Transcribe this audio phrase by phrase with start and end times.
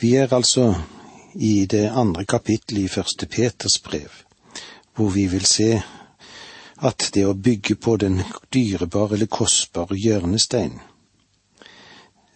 [0.00, 0.74] Vi er altså
[1.34, 4.10] i det andre kapittelet i første Peters brev,
[4.94, 5.82] hvor vi vil se
[6.82, 8.20] at det å bygge på den
[8.54, 10.78] dyrebare eller kostbare hjørnesteinen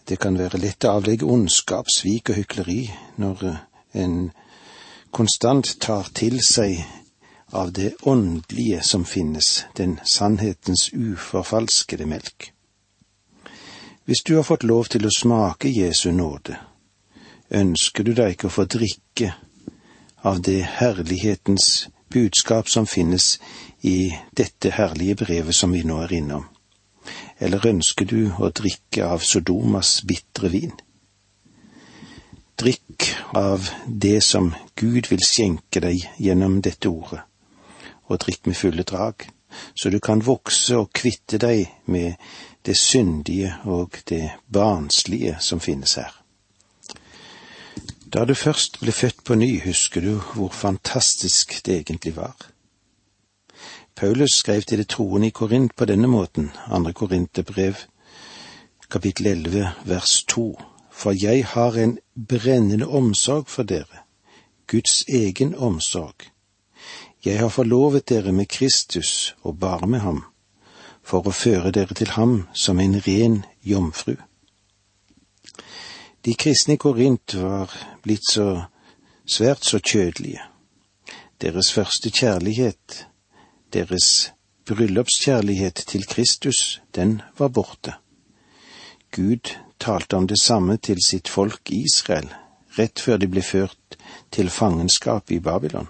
[0.07, 3.45] Det kan være lett å avlegge ondskap, svik og hykleri når
[3.93, 4.17] en
[5.11, 6.83] konstant tar til seg
[7.53, 12.51] av det åndelige som finnes, den sannhetens uforfalskede melk.
[14.03, 16.59] Hvis du har fått lov til å smake Jesu nåde,
[17.53, 19.33] ønsker du deg ikke å få drikke
[20.23, 23.37] av det herlighetens budskap som finnes
[23.81, 26.47] i dette herlige brevet som vi nå er innom?
[27.37, 30.73] Eller ønsker du å drikke av Sodomas bitre vin?
[32.59, 37.23] Drikk av det som Gud vil skjenke deg gjennom dette ordet,
[38.07, 39.27] og drikk med fulle drag,
[39.75, 42.15] så du kan vokse og kvitte deg med
[42.65, 46.22] det syndige og det barnslige som finnes her.
[48.13, 52.35] Da du først ble født på ny, husker du hvor fantastisk det egentlig var.
[53.95, 57.73] Paulus skrev til det troende i Korint på denne måten, andre Korinterbrev,
[58.89, 60.61] kapittel 11, vers 2.
[60.91, 61.97] For jeg har en
[62.29, 64.05] brennende omsorg for dere,
[64.67, 66.29] Guds egen omsorg.
[67.25, 70.23] Jeg har forlovet dere med Kristus og bare med ham,
[71.03, 74.15] for å føre dere til ham som en ren jomfru.
[76.25, 77.71] De kristne i Korint var
[78.03, 78.65] blitt så
[79.25, 80.39] svært så kjødelige.
[81.41, 83.07] Deres første kjærlighet,
[83.73, 84.31] deres
[84.65, 87.93] bryllupskjærlighet til Kristus, den var borte.
[89.11, 92.31] Gud talte om det samme til sitt folk Israel
[92.77, 93.97] rett før de ble ført
[94.31, 95.89] til fangenskap i Babylon.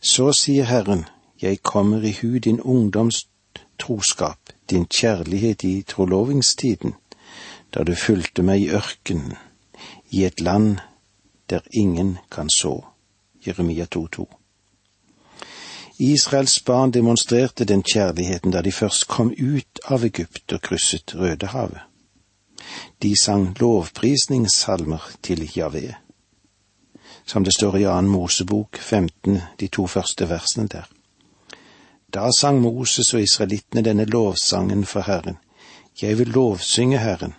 [0.00, 1.04] Så sier Herren,
[1.42, 3.26] jeg kommer i hu din ungdoms
[3.78, 6.94] troskap, din kjærlighet i trollovingstiden,
[7.74, 9.36] da du fulgte meg i ørkenen,
[10.10, 10.78] i et land
[11.50, 12.84] der ingen kan så.
[13.46, 14.26] Jeremia 2,2.
[15.98, 21.80] Israels barn demonstrerte den kjærligheten da de først kom ut av Egypt og krysset Rødehavet.
[23.02, 25.94] De sang lovprisningssalmer til Javé,
[27.26, 30.88] som det står i annen Mosebok 15, de to første versene der.
[32.14, 35.36] Da sang Moses og israelittene denne lovsangen for Herren.
[36.02, 37.34] Jeg vil lovsynge Herren,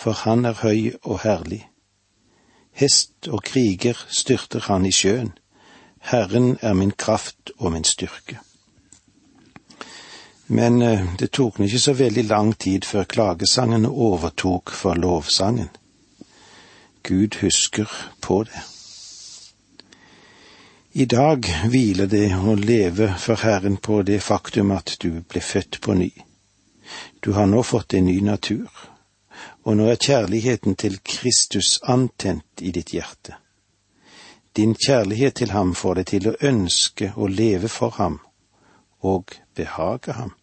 [0.00, 1.66] for Han er høy og herlig.
[2.72, 5.34] Hest og kriger styrter han i sjøen.
[6.00, 8.38] Herren er min kraft og min styrke.
[10.46, 15.68] Men eh, det tok ikke så veldig lang tid før klagesangen overtok for lovsangen.
[17.02, 18.62] Gud husker på det.
[20.92, 25.78] I dag hviler det å leve for Herren på det faktum at du ble født
[25.84, 26.10] på ny.
[27.20, 28.66] Du har nå fått en ny natur,
[29.64, 33.36] og nå er kjærligheten til Kristus antent i ditt hjerte.
[34.56, 38.18] Din kjærlighet til ham får deg til å ønske å leve for ham
[39.00, 40.34] og behage ham.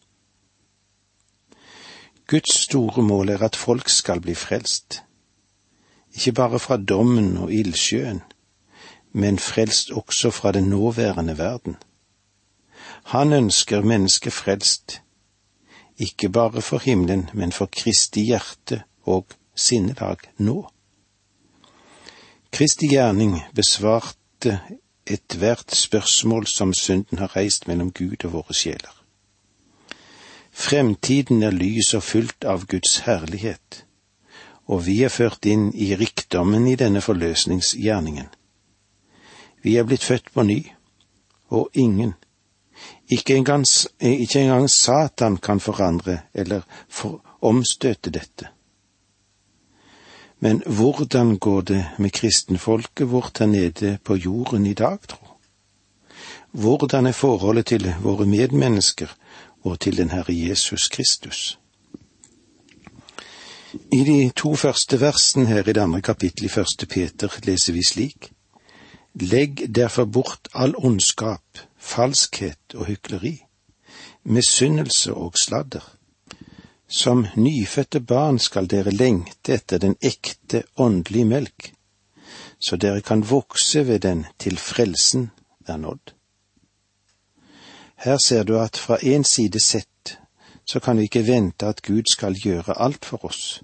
[2.27, 5.01] Guds store mål er at folk skal bli frelst,
[6.15, 8.21] ikke bare fra dommen og ildsjøen,
[9.13, 11.77] men frelst også fra den nåværende verden.
[13.13, 15.01] Han ønsker mennesket frelst,
[15.97, 20.59] ikke bare for himmelen, men for Kristi hjerte og sinnelag nå.
[22.51, 24.59] Kristi gjerning besvarte
[25.07, 28.93] ethvert spørsmål som synden har reist mellom Gud og våre sjeler.
[30.51, 33.83] Fremtiden er lys og fullt av Guds herlighet,
[34.65, 38.27] og vi er ført inn i rikdommen i denne forløsningsgjerningen.
[39.61, 40.59] Vi er blitt født på ny,
[41.49, 42.15] og ingen,
[43.09, 43.65] ikke engang,
[44.01, 48.47] ikke engang Satan kan forandre eller for omstøte dette.
[50.39, 55.27] Men hvordan går det med kristenfolket vårt her nede på jorden i dag, tro?
[56.51, 59.07] Hvordan er forholdet til våre medmennesker
[59.63, 61.59] og til den Herre Jesus Kristus?
[63.91, 67.83] I de to første versene her i det andre kapittelet i første Peter leser vi
[67.83, 68.31] slik:"
[69.19, 71.41] Legg derfor bort all ondskap,
[71.77, 73.43] falskhet og hykleri,
[74.23, 75.93] misunnelse og sladder.
[76.87, 81.73] Som nyfødte barn skal dere lengte etter den ekte åndelige melk,
[82.59, 85.31] så dere kan vokse ved den til frelsen
[85.67, 86.13] er nådd.
[87.97, 90.19] Her ser du at fra én side sett
[90.67, 93.61] så kan vi ikke vente at Gud skal gjøre alt for oss.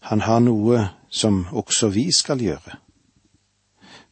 [0.00, 2.83] Han har noe som også vi skal gjøre.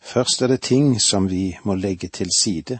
[0.02, 2.78] Først er det ting som vi må legge til side.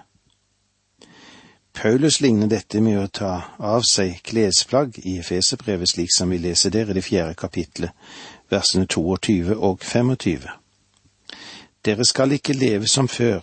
[1.74, 6.70] Paulus ligner dette med å ta av seg klesplagg i Efeserbrevet, slik som vi leser
[6.70, 7.94] der i det fjerde kapitlet,
[8.50, 10.50] versene 22 og 25.
[11.84, 13.40] Dere skal ikke leve som før,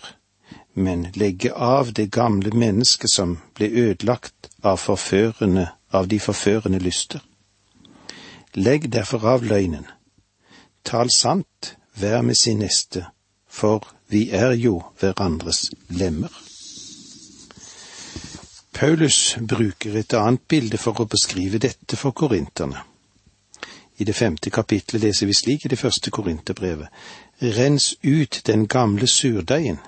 [0.73, 7.23] men legge av det gamle mennesket som ble ødelagt av, forførende, av de forførende lyster.
[8.53, 9.87] Legg derfor av løgnen.
[10.85, 13.07] Tal sant, vær med sin neste,
[13.49, 16.31] for vi er jo hverandres lemmer.
[18.73, 22.85] Paulus bruker et annet bilde for å beskrive dette for korinterne.
[23.99, 26.87] I det femte kapitlet leser vi slik i det første korinterbrevet.
[27.41, 29.81] Rens ut den gamle surdeigen,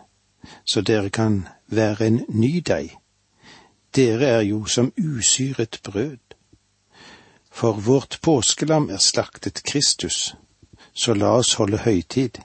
[0.65, 2.97] så dere kan være en ny deig.
[3.95, 6.35] Dere er jo som usyret brød.
[7.51, 10.35] For vårt påskelam er slaktet Kristus,
[10.93, 12.43] så la oss holde høytid.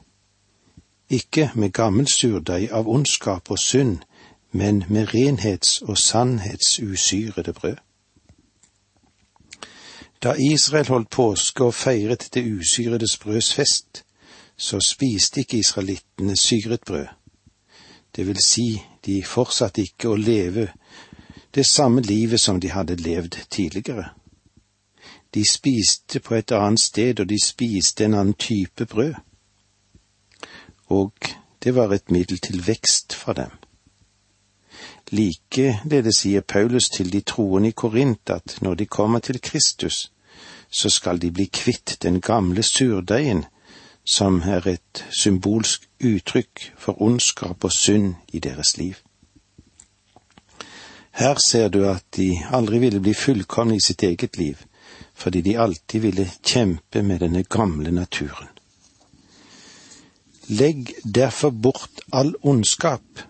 [1.11, 3.99] Ikke med gammel surdeig av ondskap og synd,
[4.53, 7.77] men med renhets- og sannhetsusyrede brød.
[10.23, 14.05] Da Israel holdt påske og feiret det usyredes brøds fest,
[14.57, 17.07] så spiste ikke israelittene syret brød.
[18.17, 20.69] Det vil si, de fortsatte ikke å leve
[21.55, 24.09] det samme livet som de hadde levd tidligere.
[25.35, 29.15] De spiste på et annet sted, og de spiste en annen type brød.
[30.87, 31.13] Og
[31.63, 33.51] det var et middel til vekst for dem.
[35.11, 40.13] Likeledes sier Paulus til de troende i Korint at når de kommer til Kristus,
[40.71, 43.45] så skal de bli kvitt den gamle surdeigen,
[44.05, 48.95] som er et symbolsk uttrykk for ondskap og synd i deres liv.
[51.11, 54.57] Her ser du at de aldri ville bli fullkomne i sitt eget liv,
[55.15, 58.56] fordi de alltid ville kjempe med denne gamle naturen.
[60.49, 63.27] Legg derfor bort all ondskap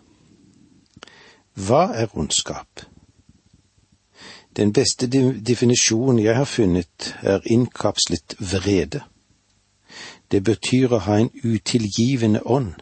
[1.56, 2.82] hva er ondskap?
[4.56, 9.00] Den beste definisjonen jeg har funnet, er innkapslet vrede.
[10.28, 12.74] Det betyr å ha en utilgivende ånd.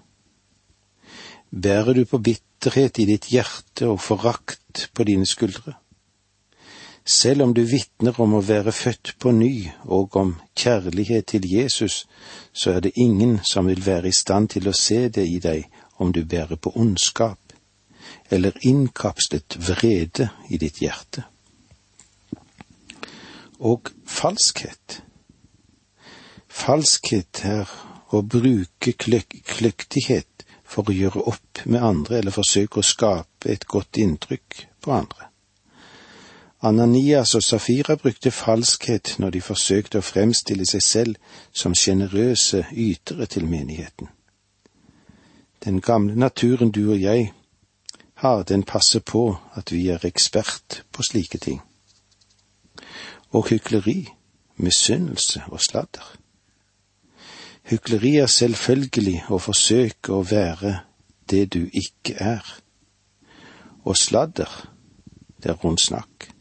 [1.51, 5.77] Bærer du på bitterhet i ditt hjerte og forakt på dine skuldre?
[7.07, 12.07] Selv om du vitner om å være født på ny og om kjærlighet til Jesus,
[12.53, 15.67] så er det ingen som vil være i stand til å se det i deg
[16.01, 17.39] om du bærer på ondskap
[18.33, 21.27] eller innkapslet vrede i ditt hjerte.
[23.61, 25.03] Og falskhet.
[26.49, 27.69] Falskhet er
[28.17, 34.01] å bruke kløktighet for å gjøre opp med andre eller forsøke å skape et godt
[34.01, 35.34] inntrykk på andre.
[36.65, 43.27] Ananias og Safira brukte falskhet når de forsøkte å fremstille seg selv som sjenerøse ytere
[43.29, 44.09] til menigheten.
[45.65, 47.33] Den gamle naturen du og jeg
[48.15, 51.61] har, den passer på at vi er ekspert på slike ting.
[53.31, 54.09] Og hykleri,
[54.57, 56.17] misunnelse og sladder.
[57.69, 60.79] Hykleri er selvfølgelig å forsøke å være
[61.29, 62.55] det du ikke er.
[63.85, 64.49] Og sladder,
[65.43, 66.34] det er rundsnakk.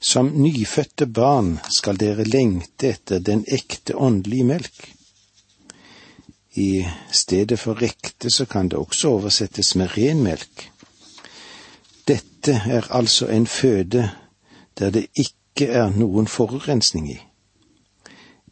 [0.00, 4.86] Som nyfødte barn skal dere lengte etter den ekte åndelige melk
[6.58, 10.70] i stedet for rekte så kan det også oversettes med ren melk.
[12.08, 14.10] Dette er altså en føde
[14.78, 17.18] der det ikke er noen forurensning i.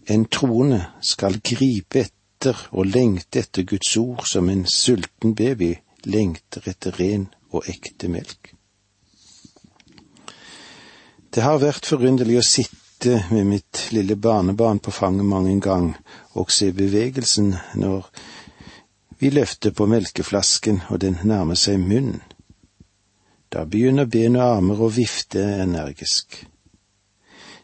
[0.06, 5.74] En troende skal gripe etter og lengte etter Guds ord som en sulten baby
[6.04, 8.55] lengter etter ren og ekte melk.
[11.36, 15.90] Det har vært forunderlig å sitte med mitt lille barnebarn på fanget mang en gang
[16.32, 18.06] og se bevegelsen når
[19.20, 22.22] vi løfter på melkeflasken og den nærmer seg munnen.
[23.52, 26.38] Da begynner ben og armer å vifte energisk.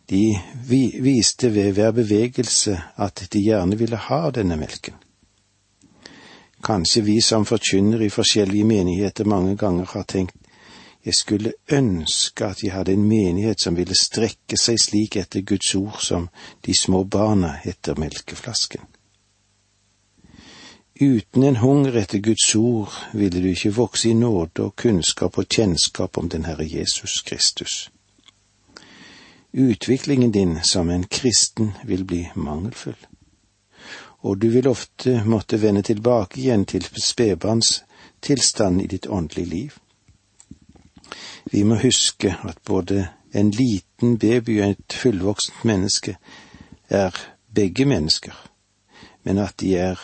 [0.05, 0.37] De
[0.69, 5.01] viste ved hver bevegelse at de gjerne ville ha denne melken.
[6.61, 10.37] Kanskje vi som forkynner i forskjellige menigheter mange ganger har tenkt
[11.05, 15.75] jeg skulle ønske at jeg hadde en menighet som ville strekke seg slik etter Guds
[15.75, 16.29] ord som
[16.67, 18.87] de små barna etter melkeflasken.
[21.01, 25.49] Uten en hunger etter Guds ord ville du ikke vokse i nåde og kunnskap og
[25.49, 27.91] kjennskap om den Herre Jesus Kristus.
[29.53, 32.97] Utviklingen din som en kristen vil bli mangelfull,
[34.23, 37.83] og du vil ofte måtte vende tilbake igjen til spedbarns
[38.21, 39.82] tilstand i ditt åndelige liv.
[41.53, 46.17] Vi må huske at både en liten baby og et fullvoksent menneske
[46.89, 47.17] er
[47.55, 48.33] begge mennesker,
[49.23, 50.01] men at de er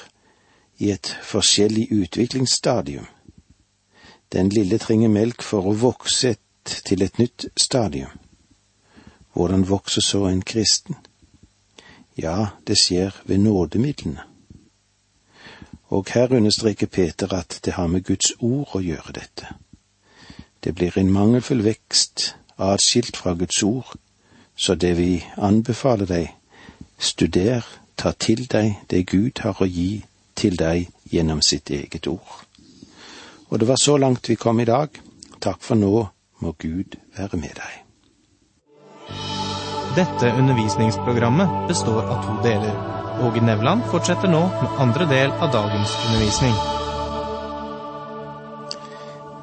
[0.79, 3.07] i et forskjellig utviklingsstadium.
[4.33, 8.13] Den lille trenger melk for å vokse til et nytt stadium.
[9.33, 10.97] Hvordan vokser så en kristen?
[12.19, 14.25] Ja, det skjer ved nådemidlene.
[15.89, 19.55] Og her understreker Peter at det har med Guds ord å gjøre dette.
[20.65, 23.95] Det blir en mangelfull vekst atskilt fra Guds ord,
[24.57, 26.31] så det vi anbefaler deg,
[26.99, 30.05] studer, ta til deg det Gud har å gi
[30.39, 32.45] til deg gjennom sitt eget ord.
[33.49, 34.91] Og det var så langt vi kom i dag.
[35.41, 36.09] Takk for nå,
[36.43, 37.85] må Gud være med deg.
[39.97, 42.75] Dette undervisningsprogrammet består av to deler.
[43.25, 46.78] Åge Nevland fortsetter nå med andre del av dagens undervisning.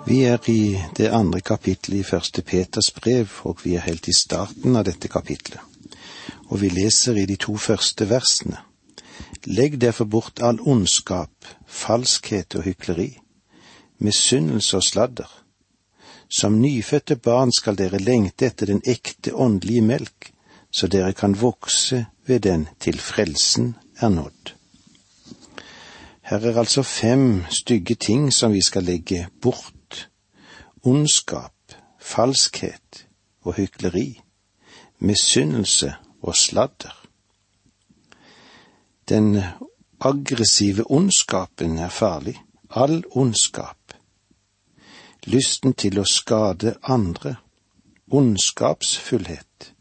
[0.05, 4.13] Vi er i det andre kapittelet i Første Peters brev, og vi er helt i
[4.13, 5.59] starten av dette kapitlet.
[6.49, 8.61] Og vi leser i de to første versene.
[9.45, 11.33] Legg derfor bort all ondskap,
[11.65, 13.15] falskhet og hykleri
[13.97, 15.41] misunnelse og sladder.
[16.29, 20.31] Som nyfødte barn skal dere lengte etter den ekte åndelige melk,
[20.71, 24.53] så dere kan vokse ved den til frelsen er nådd.
[26.25, 29.74] Her er altså fem stygge ting som vi skal legge bort.
[30.85, 33.07] Ondskap, falskhet
[33.41, 34.21] og hykleri,
[34.99, 36.93] misunnelse og sladder.
[39.09, 39.41] Den
[39.99, 42.37] aggressive ondskapen er farlig.
[42.69, 43.85] All ondskap
[45.25, 47.35] lysten til å skade andre,
[48.13, 49.71] ondskapsfullhet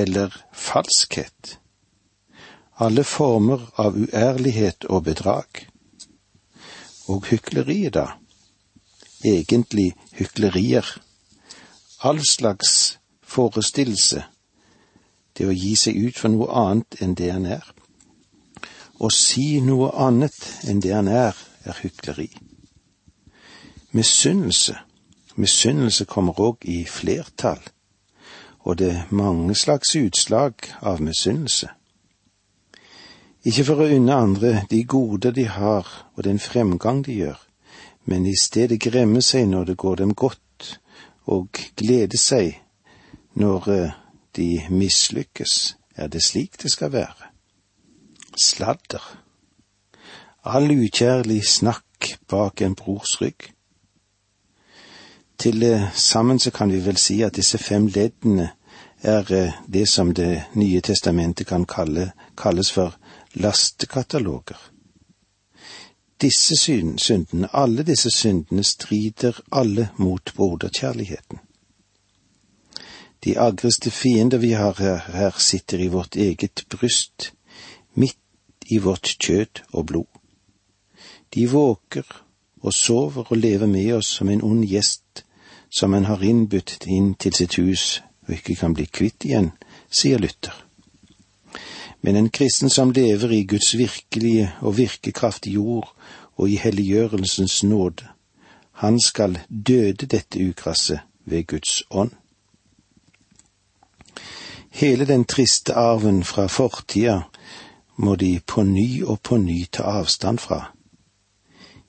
[0.00, 1.58] eller falskhet,
[2.80, 5.66] alle former av uærlighet og bedrag.
[7.10, 8.19] Og hykleriet, da?
[9.24, 10.86] Egentlig hyklerier.
[12.00, 14.24] All slags forestillelse,
[15.38, 17.66] det å gi seg ut for noe annet enn det han er.
[19.00, 20.36] Å si noe annet
[20.68, 22.30] enn det han er, er hykleri.
[23.96, 24.78] Misunnelse.
[25.40, 27.60] Misunnelse kommer òg i flertall,
[28.66, 31.70] og det er mange slags utslag av misunnelse.
[33.46, 37.38] Ikke for å unne andre de goder de har og den fremgang de gjør,
[38.10, 40.80] men i stedet gremme seg når det går dem godt,
[41.30, 42.58] og glede seg
[43.38, 43.94] når eh,
[44.36, 45.76] de mislykkes.
[45.96, 47.30] Er det slik det skal være?
[48.44, 49.04] Sladder.
[50.44, 53.50] All ukjærlig snakk bak en brors rygg
[55.40, 58.50] til eh, sammen så kan vi vel si at disse fem leddene
[59.02, 62.96] er eh, det som Det nye testamentet kan kalle, kalles for
[63.34, 64.69] lastekataloger.
[66.20, 71.38] Disse syndene, alle disse syndene, strider alle mot broderkjærligheten.
[73.24, 77.32] De agreste fiender vi har her, her sitter i vårt eget bryst,
[77.94, 78.16] midt
[78.66, 80.20] i vårt kjød og blod.
[81.34, 82.24] De våker
[82.62, 85.24] og sover og lever med oss som en ond gjest
[85.70, 89.52] som en har innbudt inn til sitt hus og ikke kan bli kvitt igjen,
[89.90, 90.54] sier Luther.
[92.02, 95.92] Men en kristen som lever i Guds virkelige og virkekraftige jord
[96.36, 98.08] og i helliggjørelsens nåde,
[98.72, 102.10] han skal døde dette ukrasset ved Guds ånd.
[104.70, 107.20] Hele den triste arven fra fortida
[107.96, 110.70] må de på ny og på ny ta avstand fra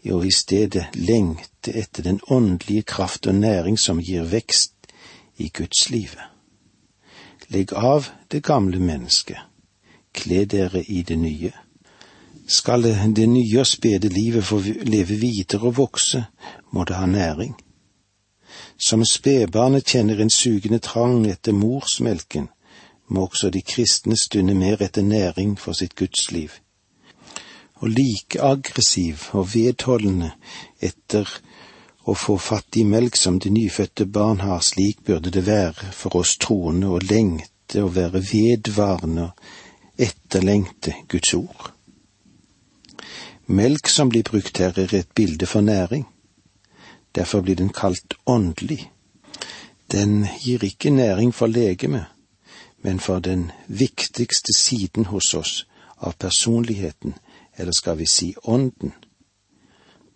[0.10, 4.74] og i stedet lengte etter den åndelige kraft og næring som gir vekst
[5.38, 6.24] i Guds livet.
[7.50, 9.38] Legg av det gamle mennesket,
[10.14, 11.52] kle dere i det nye.
[12.48, 12.84] Skal
[13.16, 16.26] det nye og spede livet få leve videre og vokse,
[16.72, 17.56] må det ha næring.
[18.88, 22.50] Som spedbarnet kjenner en sugende trang etter morsmelken,
[23.08, 26.60] må også de kristne stunde mer etter næring for sitt gudsliv
[27.82, 30.32] og like aggressiv og vedholdende
[30.86, 31.30] etter
[32.06, 36.36] å få fattig melk som de nyfødte barn har, slik burde det være for oss
[36.42, 39.32] troende å lengte og være vedvarende
[40.02, 41.74] etterlengte Guds ord.
[43.46, 46.08] Melk som blir brukt her, er et bilde for næring.
[47.16, 48.92] Derfor blir den kalt åndelig.
[49.92, 52.06] Den gir ikke næring for legemet,
[52.82, 55.68] men for den viktigste siden hos oss
[55.98, 57.14] av personligheten,
[57.58, 58.94] eller skal vi si ånden.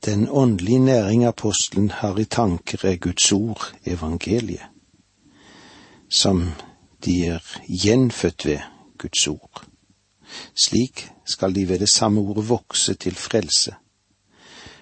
[0.05, 4.65] Den åndelige næring apostelen har i tanker, er Guds ord, evangeliet,
[6.09, 6.51] som
[7.05, 8.59] de er gjenfødt ved
[8.97, 9.74] Guds ord.
[10.55, 13.75] Slik skal de ved det samme ordet vokse til frelse.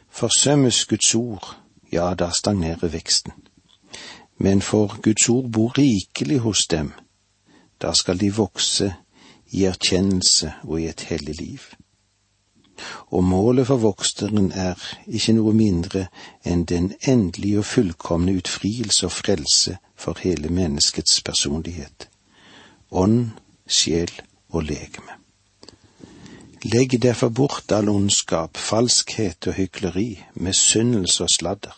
[0.10, 1.58] Forsømmes Guds ord,
[1.92, 3.32] ja, da stagnerer veksten.
[4.38, 6.92] Men for Guds ord bor rikelig hos dem,
[7.82, 8.94] da skal de vokse
[9.52, 11.60] i erkjennelse og i et hellig liv.
[13.12, 16.08] og målet for voksteren er ikke noe mindre
[16.46, 22.10] enn den endelige og fullkomne utfrielse og frelse for hele menneskets personlighet,
[22.92, 23.30] ånd,
[23.68, 24.12] sjel
[24.50, 25.23] og legeme.
[26.64, 31.74] Legg derfor bort all ondskap, falskhet og hykleri, misunnelse og sladder.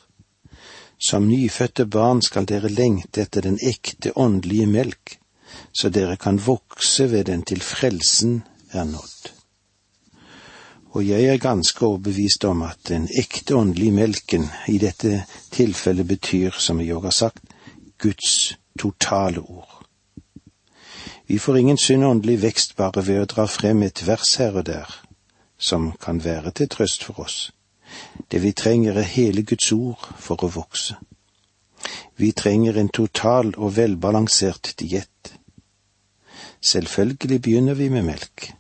[1.02, 5.18] Som nyfødte barn skal dere lengte etter den ekte åndelige melk,
[5.74, 9.32] så dere kan vokse ved den til frelsen er nådd.
[10.96, 16.56] Og jeg er ganske overbevist om at den ekte åndelige melken i dette tilfellet betyr,
[16.60, 17.42] som jeg òg har sagt,
[17.98, 19.75] Guds totale ord.
[21.28, 24.68] Vi får ingen sunn åndelig vekst bare ved å dra frem et vers her og
[24.68, 24.92] der,
[25.58, 27.38] som kan være til trøst for oss.
[28.30, 31.00] Det vi trenger er hele Guds ord for å vokse.
[32.16, 35.34] Vi trenger en total og velbalansert diett.
[36.62, 38.52] Selvfølgelig begynner vi med melk,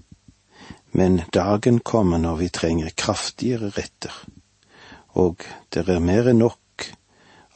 [0.91, 4.13] men dagen kommer når vi trenger kraftigere retter,
[5.13, 6.89] og det er mer enn nok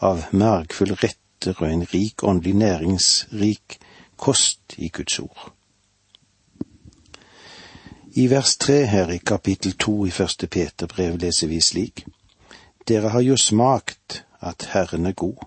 [0.06, 3.80] av margfulle retter og en rik åndelig næringsrik
[4.20, 5.54] kost i Guds ord.
[8.20, 12.04] I vers tre her i kapittel to i første Peter brev leser vi slik.
[12.88, 15.40] Dere har jo smakt at Herren er god.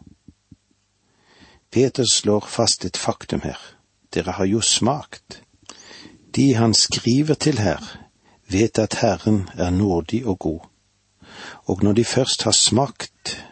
[1.71, 3.61] Peter slår fast et faktum her
[4.15, 5.43] dere har jo smakt.
[6.37, 7.81] De han skriver til her,
[8.49, 10.61] vet at Herren er nådig og god,
[11.65, 13.45] og når de først har smakt,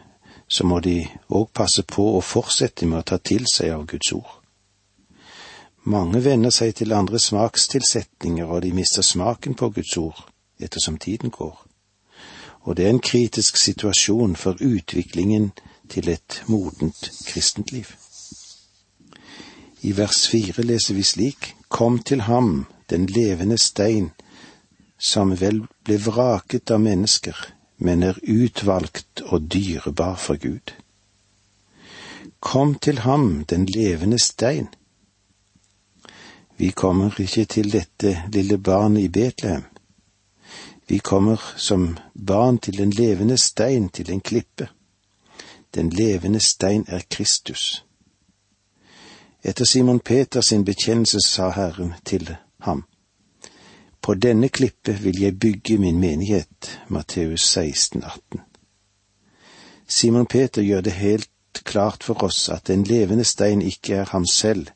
[0.47, 4.11] så må de òg passe på å fortsette med å ta til seg av Guds
[4.11, 4.40] ord.
[5.83, 10.27] Mange venner seg til andre smakstilsetninger, og de mister smaken på Guds ord
[10.59, 11.55] ettersom tiden går.
[12.61, 15.51] Og det er en kritisk situasjon for utviklingen
[15.89, 17.87] til et modent kristent liv.
[19.81, 24.11] I vers fire leser vi slik, Kom til ham, den levende stein,
[24.99, 27.37] som vel ble vraket av mennesker,
[27.77, 30.75] men er utvalgt og dyrebar for Gud.
[32.39, 34.67] Kom til ham, den levende stein.
[36.57, 39.63] Vi kommer ikke til dette lille barnet i Betlehem.
[40.87, 44.67] Vi kommer som barn til den levende stein, til en klippe.
[45.75, 47.85] Den levende stein er Kristus.
[49.43, 52.83] Etter Simon Peters sin bekjennelse sa Herren til ham,
[54.01, 58.41] På denne klippe vil jeg bygge min menighet, Matteus 16, 18.
[59.87, 61.29] Simon Peter gjør det helt
[61.63, 64.67] klart for oss at den levende stein ikke er ham selv,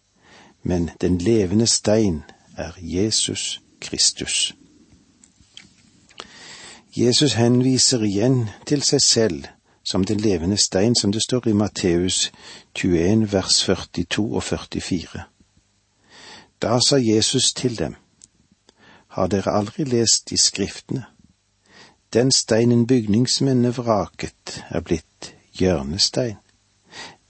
[0.66, 2.24] men den levende stein
[2.58, 4.56] er Jesus Kristus.
[6.98, 9.44] Jesus henviser igjen til seg selv
[9.86, 12.32] som den levende stein, som det står i Matteus
[12.76, 15.24] 21 vers 42 og 44.
[16.62, 17.96] Da sa Jesus til dem,
[19.08, 21.06] Har dere aldri lest i Skriftene?
[22.14, 26.38] Den steinen bygningsmennene vraket, er blitt hjørnestein.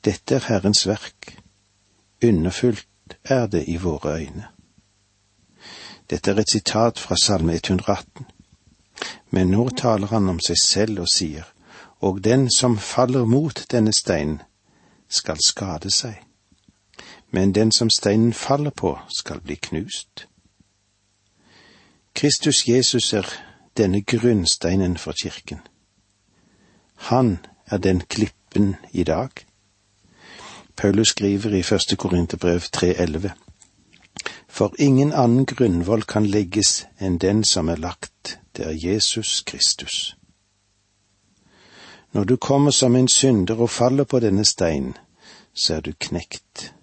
[0.06, 1.38] Dette er Herrens verk.
[2.24, 2.88] Underfullt
[3.26, 4.48] er det i våre øyne.
[6.10, 8.26] Dette er et sitat fra Salme 118.
[9.30, 11.44] Men nå taler han om seg selv og sier,
[12.00, 14.42] og den som faller mot denne steinen,
[15.10, 16.22] skal skade seg,
[17.32, 20.28] men den som steinen faller på, skal bli knust.
[22.16, 23.28] Kristus Jesus er
[23.78, 25.60] denne grunnsteinen for kirken.
[26.96, 29.30] Han er den klippen i dag.
[30.78, 33.30] Paulus skriver i første Korinterbrev 3,11.
[34.48, 40.16] For ingen annen grunnvoll kan legges enn den som er lagt, det er Jesus Kristus.
[42.14, 44.94] Når du kommer som en synder og faller på denne steinen,
[45.54, 46.74] så er du knekt.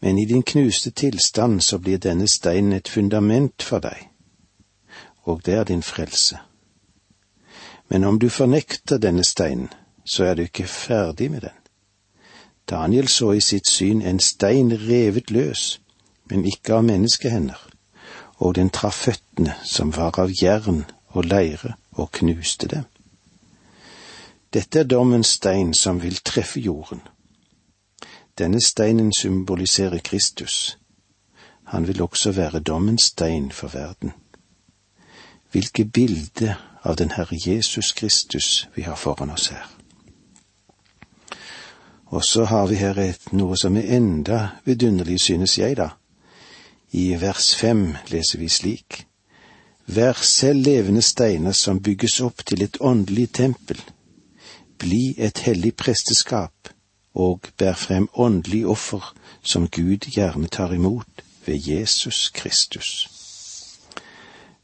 [0.00, 4.08] Men i din knuste tilstand så blir denne steinen et fundament for deg,
[5.22, 6.38] og det er din frelse.
[7.88, 9.68] Men om du fornekter denne steinen,
[10.04, 11.65] så er du ikke ferdig med den.
[12.70, 15.80] Daniel så i sitt syn en stein revet løs,
[16.24, 17.60] men ikke av menneskehender,
[18.36, 22.84] og den traff føttene, som var av jern og leire, og knuste dem.
[24.52, 27.00] Dette er dommens stein som vil treffe jorden.
[28.38, 30.78] Denne steinen symboliserer Kristus.
[31.64, 34.12] Han vil også være dommens stein for verden.
[35.50, 39.75] Hvilke bilde av den Herre Jesus Kristus vi har foran oss her.
[42.06, 45.90] Og så har vi her et, noe som er enda vidunderlig, synes jeg, da.
[46.92, 49.02] I vers fem leser vi slik.
[49.86, 53.82] Vær selv levende steiner som bygges opp til et åndelig tempel
[54.78, 56.70] bli et hellig presteskap
[57.16, 63.08] og bær frem åndelig offer som Gud gjerne tar imot ved Jesus Kristus.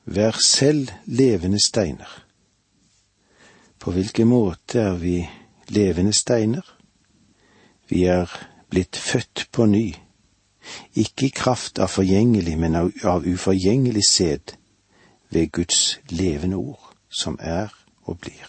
[0.05, 2.11] Vær selv levende steiner.
[3.79, 5.29] På hvilken måte er vi
[5.69, 6.82] levende steiner?
[7.93, 8.31] Vi er
[8.71, 9.95] blitt født på ny,
[10.97, 14.55] ikke i kraft av forgjengelig, men av uforgjengelig sæd,
[15.31, 17.69] ved Guds levende ord, som er
[18.09, 18.49] og blir.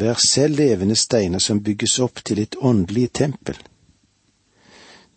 [0.00, 3.58] Vær selv levende steiner som bygges opp til et åndelig tempel.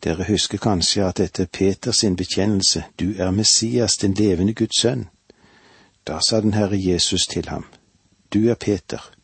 [0.04, 5.08] Dere husker kanskje at dette er Peters bekjennelse, du er Messias, den levende Guds sønn.
[6.08, 7.63] Da sa den Herre Jesus til ham,
[8.34, 9.16] Du er Peter,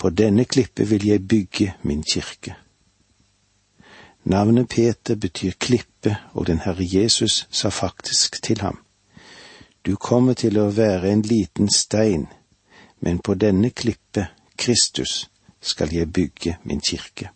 [0.00, 2.54] på denne klippe vil jeg bygge min kirke.
[4.24, 8.78] Navnet Peter betyr klippe, og den Herre Jesus sa faktisk til ham,
[9.86, 12.26] Du kommer til å være en liten stein,
[13.00, 17.30] men på denne klippe, Kristus, skal jeg bygge min kirke.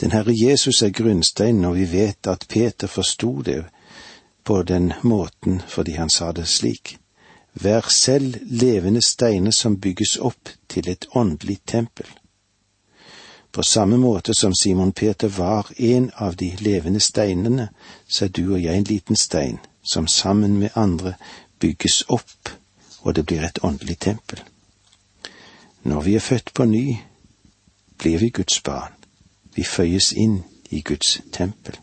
[0.00, 3.64] Den Herre Jesus er grunnsteinen, og vi vet at Peter forsto det
[4.44, 6.98] på den måten fordi han sa det slik.
[7.54, 12.06] Vær selv levende steiner som bygges opp til et åndelig tempel.
[13.52, 17.68] På samme måte som Simon Peter var en av de levende steinene,
[18.08, 21.14] så er du og jeg en liten stein som sammen med andre
[21.60, 22.50] bygges opp,
[23.02, 24.42] og det blir et åndelig tempel.
[25.82, 26.96] Når vi er født på ny,
[27.98, 28.92] blir vi Guds barn.
[29.54, 31.78] Vi føyes inn i Guds tempel.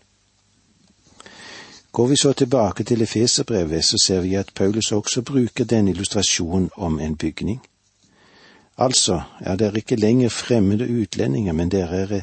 [1.91, 6.69] Går vi så tilbake til Efeserbrevet, så ser vi at Paulus også bruker den illustrasjonen
[6.77, 7.61] om en bygning.
[8.77, 12.21] Altså er dere ikke lenger fremmede utlendinger, men dere er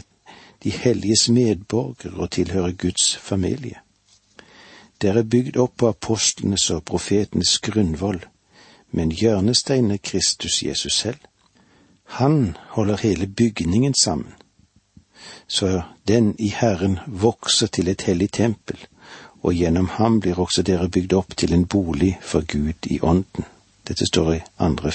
[0.65, 3.75] de helliges medborgere og tilhører Guds familie.
[5.03, 8.25] Dere er bygd opp på apostlenes og profetenes grunnvoll,
[8.91, 11.19] men hjørnesteinen er Kristus Jesus selv.
[12.05, 14.33] Han holder hele bygningen sammen,
[15.47, 18.87] så den i Herren vokser til et hellig tempel,
[19.43, 23.45] og gjennom ham blir også dere bygd opp til en bolig for Gud i ånden.
[23.89, 24.93] Dette står i andre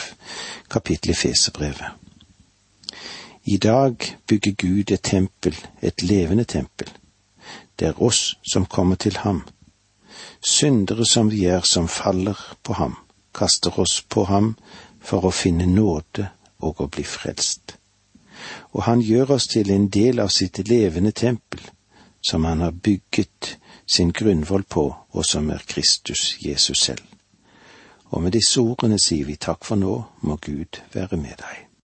[0.69, 1.91] kapittel i Fesebrevet.
[3.45, 3.95] I dag
[4.27, 6.89] bygger Gud et tempel, et levende tempel.
[7.79, 9.43] Det er oss som kommer til ham.
[10.41, 12.95] Syndere som vi er som faller på ham,
[13.33, 14.55] kaster oss på ham
[15.01, 16.29] for å finne nåde
[16.59, 17.75] og å bli frelst.
[18.71, 21.61] Og han gjør oss til en del av sitt levende tempel,
[22.21, 27.03] som han har bygget sin grunnvoll på, og som er Kristus Jesus selv.
[28.13, 31.72] Og med disse ordene sier vi takk for nå, må Gud være med deg.